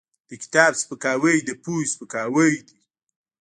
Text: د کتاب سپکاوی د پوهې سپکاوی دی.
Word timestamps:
د 0.29 0.31
کتاب 0.43 0.71
سپکاوی 0.81 1.37
د 1.47 1.49
پوهې 1.63 1.85
سپکاوی 1.93 2.53
دی. 2.67 2.79